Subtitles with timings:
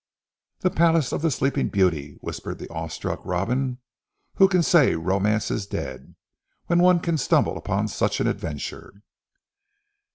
[0.61, 3.77] "The palace of the Sleeping Beauty," whispered the awe struck Robin.
[4.37, 6.15] "Who can say romance is dead,
[6.65, 9.03] when one can stumble upon such an adventure."